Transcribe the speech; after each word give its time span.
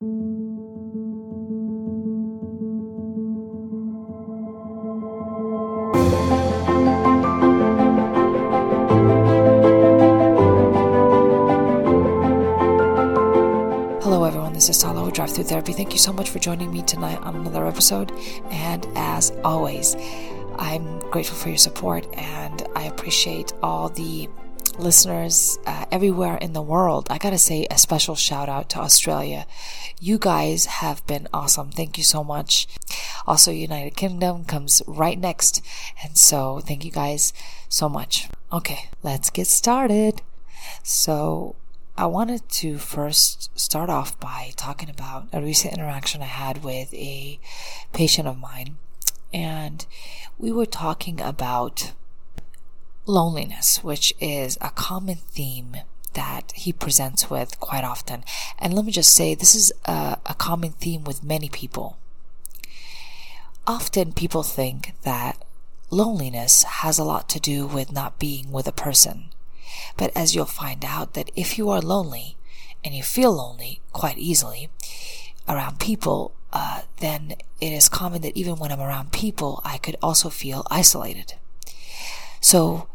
Hello, 0.00 0.08
everyone. 14.24 14.54
This 14.54 14.70
is 14.70 14.82
with 15.04 15.12
Drive 15.12 15.34
Through 15.34 15.44
Therapy. 15.44 15.74
Thank 15.74 15.92
you 15.92 15.98
so 15.98 16.14
much 16.14 16.30
for 16.30 16.38
joining 16.38 16.72
me 16.72 16.80
tonight 16.80 17.18
on 17.18 17.36
another 17.36 17.66
episode. 17.66 18.10
And 18.50 18.86
as 18.96 19.32
always, 19.44 19.96
I'm 20.56 21.00
grateful 21.10 21.36
for 21.36 21.50
your 21.50 21.58
support 21.58 22.06
and 22.14 22.66
I 22.74 22.84
appreciate 22.84 23.52
all 23.62 23.90
the 23.90 24.30
listeners 24.80 25.58
uh, 25.66 25.84
everywhere 25.92 26.36
in 26.36 26.52
the 26.52 26.62
world. 26.62 27.06
I 27.10 27.18
gotta 27.18 27.38
say 27.38 27.66
a 27.70 27.78
special 27.78 28.16
shout 28.16 28.48
out 28.48 28.68
to 28.70 28.78
Australia. 28.78 29.46
You 30.00 30.18
guys 30.18 30.64
have 30.66 31.06
been 31.06 31.28
awesome. 31.32 31.70
Thank 31.70 31.98
you 31.98 32.04
so 32.04 32.24
much. 32.24 32.66
Also, 33.26 33.50
United 33.50 33.96
Kingdom 33.96 34.44
comes 34.44 34.82
right 34.86 35.18
next. 35.18 35.62
And 36.02 36.16
so, 36.16 36.60
thank 36.60 36.84
you 36.84 36.90
guys 36.90 37.32
so 37.68 37.88
much. 37.88 38.28
Okay, 38.52 38.88
let's 39.02 39.30
get 39.30 39.46
started. 39.46 40.22
So, 40.82 41.54
I 41.96 42.06
wanted 42.06 42.48
to 42.48 42.78
first 42.78 43.50
start 43.58 43.90
off 43.90 44.18
by 44.18 44.52
talking 44.56 44.88
about 44.88 45.28
a 45.32 45.42
recent 45.42 45.74
interaction 45.74 46.22
I 46.22 46.26
had 46.26 46.64
with 46.64 46.94
a 46.94 47.38
patient 47.92 48.26
of 48.26 48.38
mine. 48.38 48.78
And 49.32 49.84
we 50.38 50.50
were 50.50 50.66
talking 50.66 51.20
about 51.20 51.92
loneliness, 53.10 53.82
which 53.82 54.14
is 54.20 54.56
a 54.60 54.70
common 54.70 55.16
theme 55.16 55.76
that 56.14 56.52
he 56.54 56.72
presents 56.72 57.30
with 57.30 57.60
quite 57.60 57.84
often. 57.84 58.24
And 58.58 58.74
let 58.74 58.84
me 58.84 58.92
just 58.92 59.14
say, 59.14 59.34
this 59.34 59.54
is 59.54 59.72
a, 59.84 60.18
a 60.26 60.34
common 60.34 60.72
theme 60.72 61.04
with 61.04 61.22
many 61.22 61.48
people. 61.48 61.96
Often 63.66 64.12
people 64.12 64.42
think 64.42 64.94
that 65.02 65.44
loneliness 65.90 66.62
has 66.62 66.98
a 66.98 67.04
lot 67.04 67.28
to 67.30 67.40
do 67.40 67.66
with 67.66 67.92
not 67.92 68.18
being 68.18 68.50
with 68.50 68.66
a 68.66 68.72
person. 68.72 69.26
But 69.96 70.10
as 70.16 70.34
you'll 70.34 70.46
find 70.46 70.84
out 70.84 71.14
that 71.14 71.30
if 71.36 71.58
you 71.58 71.70
are 71.70 71.80
lonely, 71.80 72.36
and 72.84 72.94
you 72.94 73.02
feel 73.02 73.32
lonely 73.32 73.80
quite 73.92 74.18
easily 74.18 74.68
around 75.48 75.78
people, 75.78 76.32
uh, 76.52 76.82
then 76.98 77.34
it 77.60 77.72
is 77.72 77.88
common 77.88 78.22
that 78.22 78.36
even 78.36 78.56
when 78.56 78.72
I'm 78.72 78.80
around 78.80 79.12
people, 79.12 79.60
I 79.64 79.78
could 79.78 79.96
also 80.02 80.30
feel 80.30 80.66
isolated. 80.70 81.34
So 82.40 82.88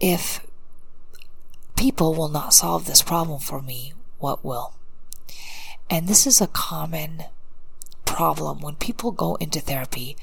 if 0.00 0.46
people 1.76 2.14
will 2.14 2.28
not 2.28 2.54
solve 2.54 2.86
this 2.86 3.02
problem 3.02 3.40
for 3.40 3.62
me, 3.62 3.92
what 4.18 4.44
will? 4.44 4.74
And 5.90 6.06
this 6.06 6.26
is 6.26 6.40
a 6.40 6.46
common 6.48 7.24
problem 8.04 8.60
when 8.60 8.74
people 8.74 9.10
go 9.10 9.36
into 9.36 9.60
therapy. 9.60 10.16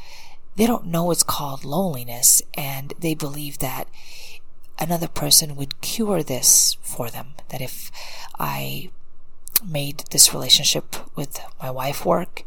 They 0.55 0.67
don't 0.67 0.85
know 0.85 1.11
it's 1.11 1.23
called 1.23 1.65
loneliness 1.65 2.41
and 2.55 2.93
they 2.99 3.13
believe 3.13 3.59
that 3.59 3.87
another 4.79 5.07
person 5.07 5.55
would 5.55 5.81
cure 5.81 6.23
this 6.23 6.77
for 6.81 7.09
them. 7.09 7.33
That 7.49 7.61
if 7.61 7.91
I 8.37 8.89
made 9.65 10.03
this 10.11 10.33
relationship 10.33 10.95
with 11.15 11.39
my 11.61 11.71
wife 11.71 12.05
work, 12.05 12.43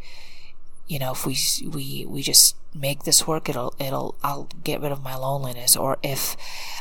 you 0.89 0.99
know, 0.99 1.13
if 1.13 1.27
we 1.27 1.37
we 1.69 2.07
we 2.07 2.23
just 2.23 2.57
make 2.75 3.05
this 3.05 3.27
work, 3.27 3.49
it'll 3.49 3.75
it'll 3.79 4.17
I'll 4.23 4.49
get 4.65 4.81
rid 4.81 4.93
of 4.93 5.03
my 5.03 5.15
loneliness. 5.17 5.77
Or 5.77 5.99
if 6.03 6.37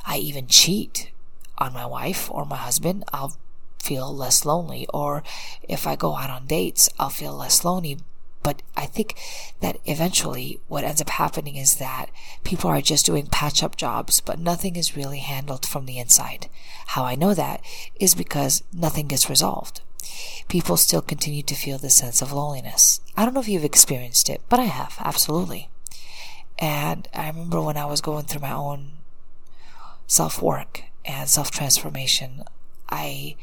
I 0.06 0.18
even 0.18 0.48
cheat 0.48 1.12
on 1.58 1.74
my 1.74 1.86
wife 1.86 2.32
or 2.32 2.46
my 2.46 2.58
husband, 2.58 3.04
I'll 3.14 3.38
feel 3.80 4.14
less 4.16 4.46
lonely. 4.46 4.88
Or 4.94 5.24
if 5.68 5.86
I 5.86 5.96
go 5.96 6.16
out 6.16 6.30
on 6.30 6.48
dates, 6.48 6.90
I'll 6.98 7.10
feel 7.10 7.34
less 7.34 7.64
lonely 7.64 7.98
but 8.48 8.62
I 8.78 8.86
think 8.86 9.20
that 9.60 9.78
eventually 9.84 10.62
what 10.70 10.86
ends 10.86 11.02
up 11.02 11.10
happening 11.10 11.58
is 11.58 11.76
that 11.80 12.10
people 12.46 12.70
are 12.70 12.80
just 12.80 13.06
doing 13.06 13.28
patch 13.28 13.62
up 13.62 13.76
jobs, 13.76 14.22
but 14.22 14.40
nothing 14.40 14.78
is 14.78 14.96
really 14.96 15.20
handled 15.20 15.66
from 15.66 15.86
the 15.86 16.00
inside. 16.00 16.48
How 16.96 17.04
I 17.04 17.16
know 17.16 17.34
that 17.34 17.60
is 18.00 18.16
because 18.16 18.64
nothing 18.72 19.08
gets 19.08 19.30
resolved. 19.30 19.82
People 20.48 20.78
still 20.78 21.02
continue 21.02 21.44
to 21.44 21.56
feel 21.56 21.78
the 21.78 21.90
sense 21.90 22.22
of 22.22 22.32
loneliness. 22.32 23.02
I 23.16 23.26
don't 23.26 23.34
know 23.34 23.42
if 23.42 23.50
you've 23.50 23.64
experienced 23.64 24.30
it, 24.30 24.42
but 24.50 24.60
I 24.60 24.66
have, 24.66 24.96
absolutely. 25.00 25.70
And 26.60 27.08
I 27.14 27.28
remember 27.28 27.62
when 27.62 27.78
I 27.78 27.86
was 27.86 28.02
going 28.02 28.26
through 28.26 28.42
my 28.42 28.54
own 28.54 28.94
self 30.08 30.42
work 30.42 30.84
and 31.06 31.30
self 31.30 31.52
transformation, 31.52 32.44
I 32.90 33.36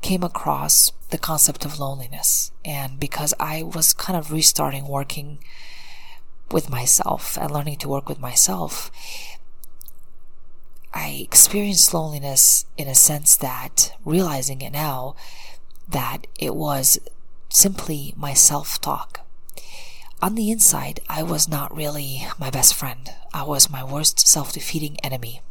came 0.00 0.22
across 0.22 0.92
the 1.10 1.18
concept 1.18 1.64
of 1.64 1.78
loneliness. 1.78 2.52
And 2.64 2.98
because 2.98 3.34
I 3.38 3.62
was 3.62 3.92
kind 3.92 4.18
of 4.18 4.32
restarting 4.32 4.86
working 4.88 5.38
with 6.50 6.68
myself 6.68 7.38
and 7.40 7.50
learning 7.50 7.78
to 7.78 7.88
work 7.88 8.08
with 8.08 8.20
myself, 8.20 8.90
I 10.94 11.20
experienced 11.24 11.94
loneliness 11.94 12.66
in 12.76 12.86
a 12.86 12.94
sense 12.94 13.36
that 13.36 13.94
realizing 14.04 14.60
it 14.60 14.72
now 14.72 15.14
that 15.92 16.26
it 16.38 16.54
was 16.54 16.98
simply 17.48 18.14
my 18.16 18.34
self 18.34 18.80
talk. 18.80 19.20
On 20.20 20.34
the 20.34 20.50
inside, 20.50 21.00
I 21.08 21.22
was 21.22 21.48
not 21.48 21.74
really 21.74 22.26
my 22.38 22.50
best 22.50 22.74
friend. 22.74 23.10
I 23.34 23.42
was 23.42 23.70
my 23.70 23.82
worst 23.82 24.26
self 24.26 24.52
defeating 24.52 24.98
enemy. 25.02 25.42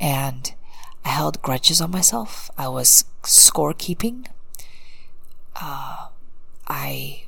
And 0.00 0.52
I 1.04 1.10
held 1.10 1.42
grudges 1.42 1.80
on 1.80 1.90
myself. 1.90 2.50
I 2.56 2.68
was 2.68 3.04
scorekeeping. 3.22 4.26
Uh, 5.56 6.08
I 6.68 7.24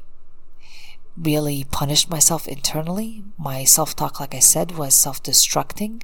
really 1.16 1.64
punished 1.70 2.10
myself 2.10 2.46
internally. 2.48 3.24
My 3.36 3.64
self 3.64 3.96
talk, 3.96 4.20
like 4.20 4.34
I 4.34 4.40
said, 4.40 4.78
was 4.78 4.94
self 4.94 5.22
destructing. 5.22 6.02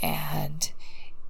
And 0.00 0.70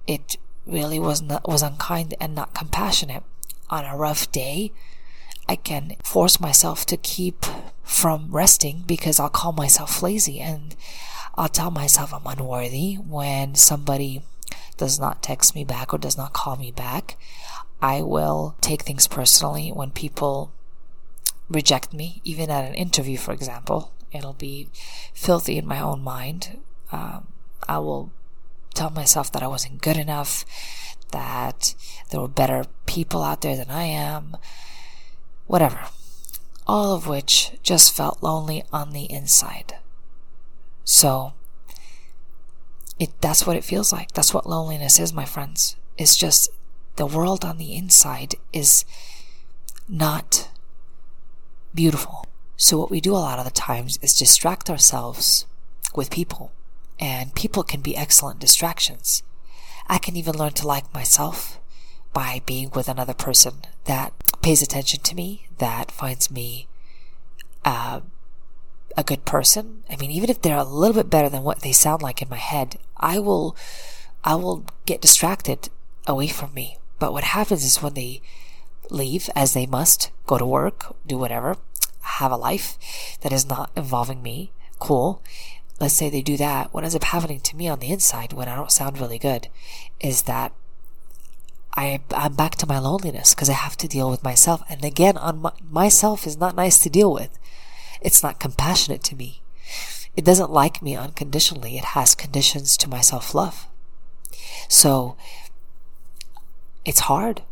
it 0.07 0.37
really 0.65 0.99
was 0.99 1.21
not, 1.21 1.47
was 1.47 1.61
unkind 1.61 2.13
and 2.19 2.35
not 2.35 2.53
compassionate. 2.53 3.23
On 3.69 3.85
a 3.85 3.95
rough 3.95 4.31
day, 4.31 4.71
I 5.47 5.55
can 5.55 5.95
force 6.03 6.39
myself 6.39 6.85
to 6.87 6.97
keep 6.97 7.45
from 7.83 8.27
resting 8.29 8.83
because 8.85 9.19
I'll 9.19 9.29
call 9.29 9.51
myself 9.51 10.01
lazy 10.03 10.39
and 10.39 10.75
I'll 11.35 11.49
tell 11.49 11.71
myself 11.71 12.13
I'm 12.13 12.25
unworthy 12.25 12.95
when 12.95 13.55
somebody 13.55 14.21
does 14.77 14.99
not 14.99 15.21
text 15.21 15.53
me 15.53 15.63
back 15.63 15.93
or 15.93 15.97
does 15.97 16.17
not 16.17 16.33
call 16.33 16.55
me 16.55 16.71
back, 16.71 17.17
I 17.81 18.01
will 18.01 18.55
take 18.61 18.83
things 18.83 19.07
personally 19.07 19.69
when 19.69 19.91
people 19.91 20.51
reject 21.49 21.93
me, 21.93 22.21
even 22.23 22.49
at 22.49 22.65
an 22.65 22.73
interview, 22.73 23.17
for 23.17 23.33
example. 23.33 23.91
It'll 24.11 24.33
be 24.33 24.69
filthy 25.13 25.57
in 25.57 25.67
my 25.67 25.79
own 25.79 26.01
mind. 26.01 26.59
Um, 26.91 27.27
I 27.67 27.79
will 27.79 28.11
tell 28.73 28.89
myself 28.89 29.31
that 29.31 29.43
I 29.43 29.47
wasn't 29.47 29.81
good 29.81 29.97
enough, 29.97 30.45
that 31.11 31.75
there 32.09 32.19
were 32.19 32.27
better 32.27 32.65
people 32.85 33.23
out 33.23 33.41
there 33.41 33.55
than 33.55 33.69
I 33.69 33.83
am, 33.83 34.37
whatever. 35.47 35.81
All 36.67 36.93
of 36.93 37.07
which 37.07 37.51
just 37.63 37.95
felt 37.95 38.21
lonely 38.21 38.63
on 38.71 38.91
the 38.91 39.11
inside. 39.11 39.75
So, 40.83 41.33
it 42.99 43.09
that's 43.21 43.47
what 43.47 43.55
it 43.55 43.63
feels 43.63 43.91
like. 43.91 44.11
That's 44.11 44.33
what 44.33 44.47
loneliness 44.47 44.99
is, 44.99 45.13
my 45.13 45.25
friends. 45.25 45.75
It's 45.97 46.15
just 46.17 46.49
the 46.97 47.05
world 47.05 47.45
on 47.45 47.57
the 47.57 47.75
inside 47.75 48.35
is 48.51 48.85
not 49.87 50.49
beautiful. 51.73 52.25
So 52.57 52.77
what 52.77 52.91
we 52.91 52.99
do 52.99 53.13
a 53.13 53.17
lot 53.17 53.39
of 53.39 53.45
the 53.45 53.51
times 53.51 53.97
is 54.01 54.17
distract 54.17 54.69
ourselves 54.69 55.45
with 55.95 56.11
people. 56.11 56.51
And 56.99 57.33
people 57.33 57.63
can 57.63 57.79
be 57.79 57.95
excellent 57.95 58.39
distractions. 58.39 59.23
I 59.89 59.97
can 59.97 60.15
even 60.15 60.37
learn 60.37 60.53
to 60.53 60.67
like 60.67 60.93
myself 60.93 61.59
by 62.13 62.41
being 62.45 62.69
with 62.71 62.87
another 62.87 63.13
person 63.13 63.53
that 63.85 64.13
pays 64.41 64.61
attention 64.61 65.01
to 65.01 65.15
me, 65.15 65.47
that 65.57 65.91
finds 65.91 66.29
me 66.29 66.67
uh, 67.65 68.01
a 68.95 69.03
good 69.03 69.25
person. 69.25 69.83
I 69.89 69.95
mean, 69.95 70.11
even 70.11 70.29
if 70.29 70.41
they're 70.41 70.57
a 70.57 70.63
little 70.63 70.95
bit 70.95 71.09
better 71.09 71.29
than 71.29 71.43
what 71.43 71.61
they 71.61 71.71
sound 71.71 72.01
like 72.01 72.21
in 72.21 72.29
my 72.29 72.37
head, 72.37 72.77
I 72.97 73.19
will, 73.19 73.55
I 74.23 74.35
will 74.35 74.65
get 74.85 75.01
distracted 75.01 75.69
away 76.07 76.27
from 76.27 76.53
me. 76.53 76.77
But 76.99 77.13
what 77.13 77.23
happens 77.23 77.63
is 77.63 77.81
when 77.81 77.93
they 77.93 78.21
leave, 78.89 79.29
as 79.35 79.53
they 79.53 79.65
must, 79.65 80.11
go 80.27 80.37
to 80.37 80.45
work, 80.45 80.95
do 81.07 81.17
whatever, 81.17 81.57
have 82.01 82.31
a 82.31 82.37
life 82.37 82.77
that 83.21 83.31
is 83.31 83.47
not 83.47 83.71
involving 83.75 84.21
me, 84.21 84.51
cool. 84.79 85.21
Let's 85.79 85.93
say 85.93 86.09
they 86.09 86.21
do 86.21 86.37
that. 86.37 86.73
What 86.73 86.83
ends 86.83 86.95
up 86.95 87.03
happening 87.05 87.39
to 87.41 87.55
me 87.55 87.67
on 87.67 87.79
the 87.79 87.91
inside 87.91 88.33
when 88.33 88.49
I 88.49 88.55
don't 88.55 88.71
sound 88.71 88.99
really 88.99 89.17
good 89.17 89.47
is 89.99 90.23
that 90.23 90.51
I, 91.73 92.01
I'm 92.11 92.33
back 92.33 92.55
to 92.57 92.67
my 92.67 92.79
loneliness 92.79 93.33
because 93.33 93.49
I 93.49 93.53
have 93.53 93.77
to 93.77 93.87
deal 93.87 94.09
with 94.09 94.23
myself. 94.23 94.61
And 94.69 94.83
again, 94.83 95.17
on 95.17 95.39
my, 95.39 95.51
myself 95.69 96.27
is 96.27 96.37
not 96.37 96.55
nice 96.55 96.79
to 96.79 96.89
deal 96.89 97.13
with. 97.13 97.39
It's 98.01 98.23
not 98.23 98.39
compassionate 98.39 99.03
to 99.03 99.15
me. 99.15 99.41
It 100.15 100.25
doesn't 100.25 100.51
like 100.51 100.81
me 100.81 100.95
unconditionally. 100.95 101.77
It 101.77 101.85
has 101.85 102.15
conditions 102.15 102.75
to 102.77 102.89
my 102.89 102.99
self 102.99 103.33
love. 103.33 103.67
So 104.67 105.15
it's 106.83 107.01
hard. 107.01 107.43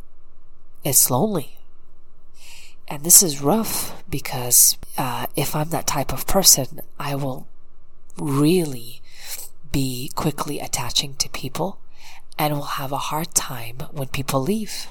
It's 0.83 1.09
lonely. 1.09 1.57
And 2.87 3.03
this 3.03 3.21
is 3.21 3.41
rough 3.41 4.03
because 4.09 4.77
uh, 4.97 5.27
if 5.35 5.55
I'm 5.55 5.69
that 5.69 5.87
type 5.87 6.11
of 6.11 6.25
person, 6.25 6.81
I 6.99 7.15
will 7.15 7.47
really 8.17 9.01
be 9.71 10.11
quickly 10.15 10.59
attaching 10.59 11.15
to 11.15 11.29
people 11.29 11.79
and 12.37 12.53
will 12.53 12.63
have 12.63 12.91
a 12.91 12.97
hard 12.97 13.33
time 13.33 13.77
when 13.91 14.07
people 14.07 14.41
leave. 14.41 14.87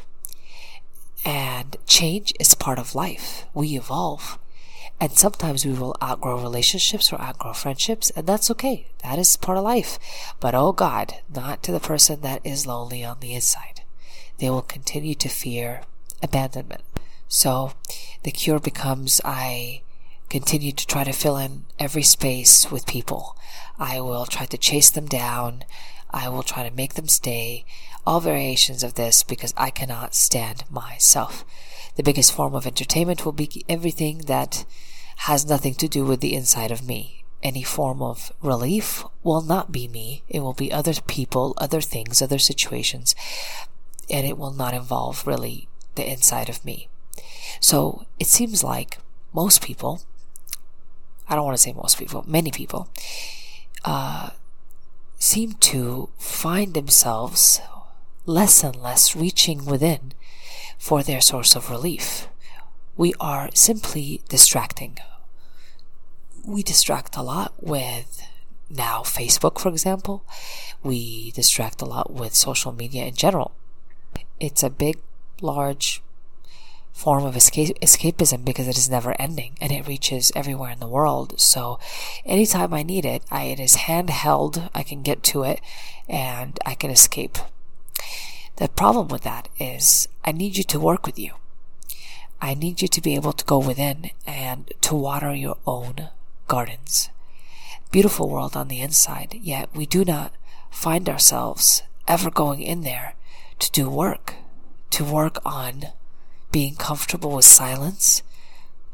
And 1.25 1.77
change 1.87 2.33
is 2.39 2.55
part 2.55 2.79
of 2.79 2.95
life. 2.95 3.47
We 3.55 3.77
evolve. 3.77 4.39
And 5.01 5.13
sometimes 5.13 5.67
we 5.67 5.73
will 5.73 5.97
outgrow 6.03 6.41
relationships 6.41 7.13
or 7.13 7.21
outgrow 7.21 7.53
friendships, 7.53 8.11
and 8.11 8.27
that's 8.27 8.51
okay. 8.53 8.87
That 9.03 9.19
is 9.19 9.37
part 9.37 9.59
of 9.59 9.65
life. 9.65 9.99
But 10.41 10.55
oh 10.55 10.73
God, 10.73 11.17
not 11.35 11.63
to 11.65 11.73
the 11.73 11.81
person 11.81 12.23
that 12.23 12.41
is 12.45 12.67
lonely 12.67 13.05
on 13.05 13.21
the 13.21 13.35
inside. 13.35 13.83
They 14.39 14.49
will 14.49 14.63
continue 14.63 15.15
to 15.17 15.29
fear 15.29 15.83
abandonment. 16.23 16.83
So 17.29 17.73
the 18.23 18.31
cure 18.31 18.61
becomes 18.61 19.21
I 19.25 19.83
continue 20.31 20.73
to 20.73 20.87
try 20.87 21.05
to 21.05 21.13
fill 21.13 21.37
in 21.37 21.65
every 21.79 22.03
space 22.03 22.71
with 22.71 22.87
people. 22.87 23.37
I 23.79 24.01
will 24.01 24.27
try 24.27 24.47
to 24.47 24.59
chase 24.59 24.91
them 24.91 25.07
down. 25.07 25.65
I 26.11 26.29
will 26.29 26.43
try 26.43 26.69
to 26.69 26.75
make 26.75 26.95
them 26.95 27.09
stay. 27.09 27.65
All 28.07 28.21
variations 28.21 28.83
of 28.83 28.95
this 28.95 29.23
because 29.23 29.53
I 29.57 29.71
cannot 29.71 30.15
stand 30.15 30.65
myself. 30.71 31.45
The 31.97 32.03
biggest 32.03 32.33
form 32.33 32.55
of 32.55 32.67
entertainment 32.67 33.25
will 33.25 33.33
be 33.33 33.65
everything 33.69 34.19
that 34.27 34.65
has 35.21 35.47
nothing 35.47 35.75
to 35.75 35.89
do 35.89 36.05
with 36.05 36.21
the 36.21 36.35
inside 36.35 36.71
of 36.71 36.87
me. 36.87 37.25
Any 37.43 37.63
form 37.63 38.03
of 38.03 38.33
relief 38.43 39.05
will 39.23 39.43
not 39.43 39.73
be 39.73 39.89
me. 39.89 40.23
It 40.29 40.41
will 40.41 40.55
be 40.55 40.73
other 40.73 40.95
people, 41.07 41.55
other 41.59 41.81
things, 41.81 42.21
other 42.21 42.39
situations, 42.39 43.15
and 44.11 44.27
it 44.27 44.39
will 44.39 44.53
not 44.53 44.75
involve 44.75 45.27
really 45.27 45.69
the 45.95 46.11
inside 46.11 46.49
of 46.49 46.65
me. 46.65 46.89
So 47.61 48.07
it 48.19 48.27
seems 48.27 48.63
like 48.63 48.99
most 49.33 49.63
people, 49.63 50.03
I 51.29 51.35
don't 51.35 51.45
want 51.45 51.57
to 51.57 51.63
say 51.63 51.73
most 51.73 51.99
people, 51.99 52.25
many 52.27 52.51
people, 52.51 52.89
uh, 53.85 54.31
seem 55.19 55.53
to 55.55 56.09
find 56.19 56.75
themselves 56.75 57.61
less 58.27 58.63
and 58.63 58.77
less 58.77 59.17
reaching 59.17 59.65
within 59.65 60.13
for 60.79 61.03
their 61.03 61.21
source 61.21 61.57
of 61.57 61.71
relief. 61.71 62.29
We 62.97 63.15
are 63.21 63.51
simply 63.55 64.23
distracting. 64.29 64.99
We 66.45 66.63
distract 66.63 67.17
a 67.17 67.23
lot 67.23 67.55
with 67.61 68.23
now 68.71 69.03
Facebook, 69.03 69.59
for 69.59 69.69
example. 69.69 70.25
We 70.83 71.31
distract 71.33 71.83
a 71.83 71.87
lot 71.87 72.13
with 72.13 72.35
social 72.35 72.73
media 72.73 73.05
in 73.07 73.15
general. 73.15 73.53
It's 74.39 74.63
a 74.63 74.71
big, 74.71 74.99
large 75.41 76.03
form 76.97 77.27
of 77.27 77.37
escape, 77.37 77.79
escapism 77.83 78.43
because 78.43 78.67
it 78.67 78.79
is 78.79 78.89
never 78.89 79.15
ending 79.21 79.53
and 79.61 79.71
it 79.71 79.87
reaches 79.87 80.33
everywhere 80.35 80.71
in 80.71 80.81
the 80.81 80.89
world. 80.89 81.39
So 81.39 81.79
anytime 82.25 82.73
I 82.73 82.83
need 82.83 83.05
it, 83.05 83.23
I, 83.31 83.45
it 83.45 83.61
is 83.61 83.77
handheld. 83.77 84.71
I 84.75 84.83
can 84.83 85.03
get 85.03 85.23
to 85.25 85.43
it 85.43 85.61
and 86.09 86.59
I 86.65 86.75
can 86.75 86.91
escape. 86.91 87.37
The 88.57 88.69
problem 88.69 89.09
with 89.09 89.25
that 89.25 89.51
is 89.61 90.09
I 90.25 90.33
need 90.33 90.57
you 90.57 90.65
to 90.65 90.81
work 90.81 91.05
with 91.05 91.19
you. 91.19 91.35
I 92.41 92.55
need 92.55 92.81
you 92.81 92.89
to 92.89 93.03
be 93.03 93.15
able 93.15 93.35
to 93.35 93.45
go 93.45 93.59
within 93.59 94.11
and 94.27 94.73
to 94.81 94.95
water 94.95 95.35
your 95.35 95.59
own 95.67 96.09
gardens. 96.49 97.11
Beautiful 97.93 98.31
world 98.31 98.57
on 98.57 98.69
the 98.69 98.81
inside, 98.81 99.39
yet 99.43 99.69
we 99.75 99.85
do 99.85 100.03
not 100.03 100.33
find 100.71 101.11
ourselves 101.11 101.83
ever 102.09 102.31
going 102.31 102.63
in 102.63 102.81
there 102.81 103.17
to 103.59 103.71
do 103.71 103.91
work, 103.91 104.35
to 104.91 105.05
work 105.05 105.39
on 105.45 105.89
being 106.57 106.75
comfortable 106.75 107.33
with 107.33 107.45
silence, 107.45 108.23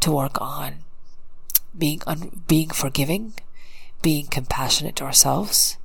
to 0.01 0.11
work 0.11 0.37
on 0.41 0.79
being 1.79 2.03
un- 2.09 2.43
being 2.49 2.71
forgiving, 2.71 3.35
being 4.03 4.27
compassionate 4.27 4.97
to 4.97 5.05
ourselves, 5.05 5.79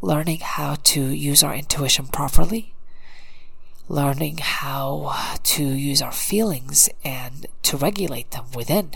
learning 0.00 0.40
how 0.40 0.76
to 0.76 1.08
use 1.08 1.42
our 1.42 1.54
intuition 1.54 2.06
properly, 2.06 2.72
learning 3.86 4.38
how 4.38 5.14
to 5.42 5.62
use 5.62 6.00
our 6.00 6.10
feelings 6.30 6.88
and 7.04 7.46
to 7.62 7.76
regulate 7.76 8.30
them 8.30 8.46
within. 8.56 8.92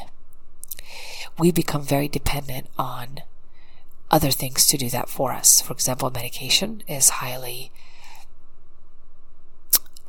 We 1.38 1.52
become 1.52 1.82
very 1.82 2.08
dependent 2.08 2.68
on 2.78 3.18
other 4.10 4.30
things 4.30 4.66
to 4.68 4.78
do 4.78 4.88
that 4.88 5.10
for 5.10 5.30
us. 5.30 5.60
For 5.60 5.74
example, 5.74 6.10
medication 6.10 6.82
is 6.88 7.20
highly 7.20 7.70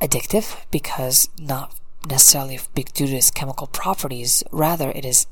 addictive 0.04 0.56
because 0.70 1.28
not 1.38 1.74
necessarily 2.06 2.60
due 2.74 3.06
to 3.06 3.16
its 3.16 3.30
chemical 3.30 3.66
properties, 3.66 4.42
rather 4.52 4.90
it 4.90 5.04
is 5.04 5.26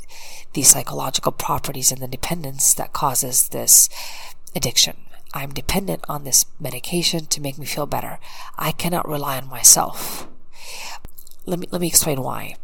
the 0.55 0.63
psychological 0.63 1.33
properties 1.33 1.93
and 1.93 2.01
the 2.01 2.09
dependence 2.09 2.73
that 2.75 2.93
causes 2.93 3.49
this 3.49 3.89
addiction. 4.57 4.97
I'm 5.35 5.53
dependent 5.53 6.05
on 6.09 6.25
this 6.25 6.47
medication 6.59 7.27
to 7.27 7.41
make 7.41 7.59
me 7.59 7.67
feel 7.67 7.87
better. 7.87 8.19
I 8.59 8.73
cannot 8.73 9.09
rely 9.09 9.39
on 9.39 9.49
myself. 9.49 10.27
Let 11.47 11.59
me 11.59 11.69
let 11.71 11.81
me 11.81 11.89
explain 11.89 12.23
why. 12.23 12.57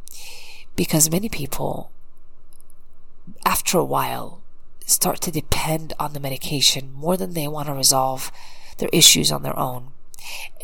Because 0.77 1.11
many 1.11 1.29
people 1.29 1.91
after 3.45 3.79
a 3.79 3.85
while 3.85 4.43
start 4.87 5.21
to 5.23 5.31
depend 5.31 5.93
on 5.99 6.13
the 6.13 6.21
medication 6.21 6.93
more 6.93 7.17
than 7.17 7.35
they 7.35 7.49
want 7.49 7.69
to 7.69 7.75
resolve 7.75 8.31
their 8.79 8.91
issues 8.93 9.33
on 9.33 9.43
their 9.43 9.59
own. 9.59 9.93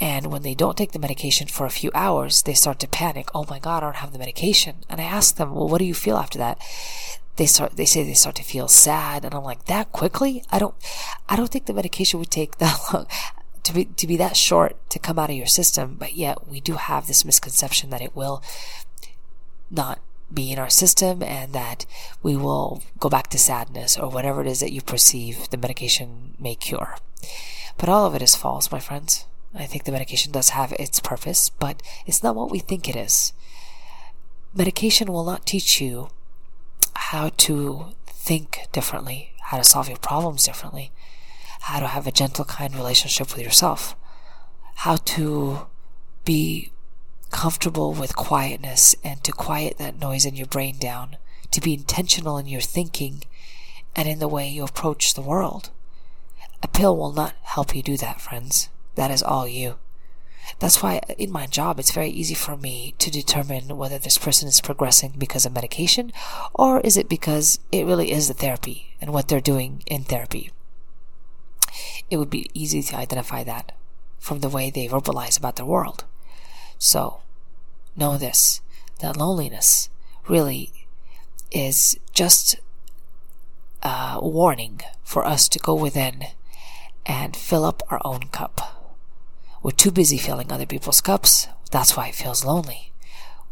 And 0.00 0.26
when 0.26 0.42
they 0.42 0.54
don't 0.54 0.76
take 0.76 0.92
the 0.92 0.98
medication 0.98 1.46
for 1.46 1.66
a 1.66 1.70
few 1.70 1.90
hours, 1.94 2.42
they 2.42 2.54
start 2.54 2.78
to 2.80 2.88
panic. 2.88 3.28
Oh 3.34 3.46
my 3.48 3.58
God, 3.58 3.82
I 3.82 3.86
don't 3.86 3.96
have 3.96 4.12
the 4.12 4.18
medication. 4.18 4.76
And 4.88 5.00
I 5.00 5.04
ask 5.04 5.36
them, 5.36 5.54
well, 5.54 5.68
what 5.68 5.78
do 5.78 5.84
you 5.84 5.94
feel 5.94 6.16
after 6.16 6.38
that? 6.38 6.58
They 7.36 7.46
start, 7.46 7.76
they 7.76 7.84
say 7.84 8.02
they 8.02 8.14
start 8.14 8.36
to 8.36 8.42
feel 8.42 8.68
sad. 8.68 9.24
And 9.24 9.34
I'm 9.34 9.44
like, 9.44 9.64
that 9.66 9.92
quickly? 9.92 10.44
I 10.50 10.58
don't, 10.58 10.74
I 11.28 11.36
don't 11.36 11.50
think 11.50 11.66
the 11.66 11.72
medication 11.72 12.18
would 12.20 12.30
take 12.30 12.58
that 12.58 12.78
long 12.92 13.06
to 13.62 13.72
be, 13.72 13.84
to 13.86 14.06
be 14.06 14.16
that 14.16 14.36
short 14.36 14.76
to 14.90 14.98
come 14.98 15.18
out 15.18 15.30
of 15.30 15.36
your 15.36 15.46
system. 15.46 15.96
But 15.98 16.14
yet 16.14 16.48
we 16.48 16.60
do 16.60 16.74
have 16.74 17.06
this 17.06 17.24
misconception 17.24 17.90
that 17.90 18.02
it 18.02 18.14
will 18.14 18.42
not 19.70 20.00
be 20.32 20.50
in 20.50 20.58
our 20.58 20.70
system 20.70 21.22
and 21.22 21.52
that 21.52 21.86
we 22.22 22.36
will 22.36 22.82
go 22.98 23.08
back 23.08 23.28
to 23.28 23.38
sadness 23.38 23.96
or 23.96 24.08
whatever 24.08 24.40
it 24.40 24.46
is 24.46 24.60
that 24.60 24.72
you 24.72 24.80
perceive 24.80 25.48
the 25.50 25.56
medication 25.56 26.34
may 26.38 26.54
cure. 26.54 26.96
But 27.76 27.88
all 27.88 28.06
of 28.06 28.14
it 28.14 28.22
is 28.22 28.34
false, 28.34 28.70
my 28.70 28.80
friends. 28.80 29.26
I 29.54 29.66
think 29.66 29.84
the 29.84 29.92
medication 29.92 30.32
does 30.32 30.50
have 30.50 30.72
its 30.72 30.98
purpose, 31.00 31.48
but 31.50 31.82
it's 32.06 32.22
not 32.22 32.34
what 32.34 32.50
we 32.50 32.58
think 32.58 32.88
it 32.88 32.96
is. 32.96 33.32
Medication 34.54 35.12
will 35.12 35.24
not 35.24 35.46
teach 35.46 35.80
you 35.80 36.08
how 36.94 37.30
to 37.36 37.86
think 38.06 38.66
differently, 38.72 39.32
how 39.42 39.58
to 39.58 39.64
solve 39.64 39.88
your 39.88 39.98
problems 39.98 40.44
differently, 40.44 40.90
how 41.62 41.80
to 41.80 41.86
have 41.86 42.06
a 42.06 42.12
gentle, 42.12 42.44
kind 42.44 42.74
relationship 42.74 43.34
with 43.34 43.44
yourself, 43.44 43.94
how 44.76 44.96
to 44.96 45.66
be 46.24 46.70
comfortable 47.30 47.92
with 47.92 48.16
quietness 48.16 48.94
and 49.04 49.22
to 49.24 49.32
quiet 49.32 49.78
that 49.78 49.98
noise 49.98 50.24
in 50.24 50.34
your 50.34 50.46
brain 50.46 50.78
down, 50.78 51.16
to 51.50 51.60
be 51.60 51.74
intentional 51.74 52.38
in 52.38 52.46
your 52.46 52.60
thinking 52.60 53.22
and 53.96 54.08
in 54.08 54.18
the 54.18 54.28
way 54.28 54.48
you 54.48 54.64
approach 54.64 55.14
the 55.14 55.22
world. 55.22 55.70
A 56.62 56.68
pill 56.68 56.96
will 56.96 57.12
not 57.12 57.34
help 57.42 57.74
you 57.74 57.82
do 57.82 57.96
that, 57.98 58.20
friends. 58.20 58.68
That 58.94 59.10
is 59.10 59.22
all 59.22 59.46
you. 59.48 59.76
That's 60.58 60.82
why 60.82 61.00
in 61.18 61.32
my 61.32 61.46
job, 61.46 61.78
it's 61.78 61.90
very 61.90 62.10
easy 62.10 62.34
for 62.34 62.56
me 62.56 62.94
to 62.98 63.10
determine 63.10 63.76
whether 63.76 63.98
this 63.98 64.18
person 64.18 64.46
is 64.46 64.60
progressing 64.60 65.14
because 65.16 65.46
of 65.46 65.54
medication 65.54 66.12
or 66.52 66.80
is 66.80 66.96
it 66.96 67.08
because 67.08 67.58
it 67.72 67.86
really 67.86 68.12
is 68.12 68.28
the 68.28 68.34
therapy 68.34 68.94
and 69.00 69.12
what 69.12 69.28
they're 69.28 69.40
doing 69.40 69.82
in 69.86 70.04
therapy. 70.04 70.50
It 72.10 72.18
would 72.18 72.30
be 72.30 72.50
easy 72.52 72.82
to 72.82 72.96
identify 72.96 73.42
that 73.44 73.72
from 74.18 74.40
the 74.40 74.48
way 74.48 74.70
they 74.70 74.88
verbalize 74.88 75.38
about 75.38 75.56
their 75.56 75.66
world. 75.66 76.04
So, 76.78 77.20
know 77.96 78.18
this 78.18 78.60
that 79.00 79.16
loneliness 79.16 79.90
really 80.28 80.86
is 81.50 81.98
just 82.12 82.56
a 83.82 84.18
warning 84.20 84.80
for 85.02 85.26
us 85.26 85.48
to 85.48 85.58
go 85.58 85.74
within 85.74 86.24
and 87.04 87.36
fill 87.36 87.64
up 87.64 87.82
our 87.90 88.00
own 88.04 88.28
cup. 88.32 88.73
We're 89.64 89.70
too 89.70 89.90
busy 89.90 90.18
filling 90.18 90.52
other 90.52 90.66
people's 90.66 91.00
cups. 91.00 91.48
That's 91.70 91.96
why 91.96 92.08
it 92.08 92.14
feels 92.14 92.44
lonely. 92.44 92.92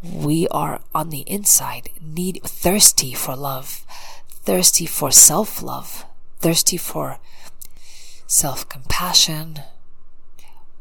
We 0.03 0.47
are 0.49 0.83
on 0.95 1.09
the 1.09 1.21
inside 1.21 1.89
need 2.03 2.43
thirsty 2.45 3.15
for 3.15 3.35
love, 3.35 3.87
thirsty 4.29 4.85
for 4.85 5.11
self-love, 5.11 6.05
thirsty 6.39 6.77
for 6.77 7.19
self-compassion. 8.27 9.61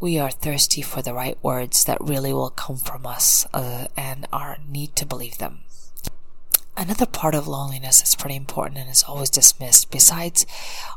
We 0.02 0.20
are 0.20 0.32
thirsty 0.32 0.82
for 0.82 1.02
the 1.02 1.14
right 1.14 1.42
words 1.42 1.86
that 1.86 2.02
really 2.02 2.34
will 2.34 2.50
come 2.50 2.76
from 2.76 3.06
us 3.06 3.48
uh, 3.54 3.88
and 3.96 4.28
our 4.34 4.58
need 4.68 4.98
to 4.98 5.06
believe 5.06 5.38
them. 5.38 5.60
Another 6.78 7.06
part 7.06 7.36
of 7.36 7.48
loneliness 7.48 8.00
that's 8.00 8.16
pretty 8.16 8.36
important 8.36 8.80
and 8.80 8.90
is 8.90 9.04
always 9.04 9.30
dismissed, 9.30 9.92
besides 9.92 10.46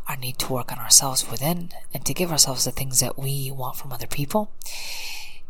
our 0.07 0.17
need 0.17 0.39
to 0.39 0.53
work 0.53 0.71
on 0.71 0.79
ourselves 0.79 1.29
within 1.29 1.71
and 1.93 2.05
to 2.07 2.15
give 2.15 2.31
ourselves 2.31 2.65
the 2.65 2.71
things 2.71 3.01
that 3.01 3.19
we 3.19 3.51
want 3.51 3.77
from 3.77 3.93
other 3.93 4.07
people, 4.07 4.53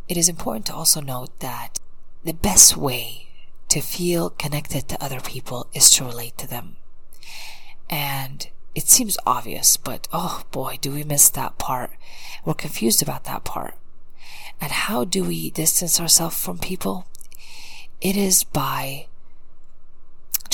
it 0.09 0.17
is 0.17 0.29
important 0.29 0.67
to 0.67 0.75
also 0.75 1.01
note 1.01 1.39
that 1.41 1.79
the 2.25 2.33
best 2.33 2.77
way 2.77 3.29
to 3.69 3.81
feel 3.81 4.31
connected 4.31 4.89
to 4.89 5.03
other 5.03 5.21
people 5.21 5.67
is 5.75 5.91
to 5.91 6.05
relate 6.05 6.39
to 6.39 6.49
them. 6.49 6.77
And 7.91 8.49
it 8.75 8.89
seems 8.89 9.19
obvious, 9.27 9.77
but 9.77 10.09
oh 10.13 10.43
boy, 10.51 10.79
do 10.81 10.91
we 10.91 11.05
miss 11.05 11.29
that 11.31 11.59
part. 11.59 11.91
We're 12.45 12.55
confused 12.55 13.03
about 13.03 13.25
that 13.25 13.45
part. 13.45 13.75
And 14.61 14.73
how 14.73 15.05
do 15.05 15.25
we 15.25 15.51
distance 15.51 16.01
ourselves 16.01 16.43
from 16.43 16.59
people? 16.59 17.07
It 18.01 18.17
is 18.17 18.45
by 18.45 19.07